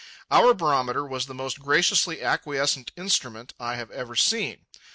Our 0.31 0.55
barometer 0.55 1.05
was 1.05 1.27
the 1.27 1.35
most 1.35 1.59
graciously 1.59 2.23
acquiescent 2.23 2.91
instrument 2.97 3.53
I 3.59 3.75
have 3.75 3.91
ever 3.91 4.15
seen. 4.15 4.65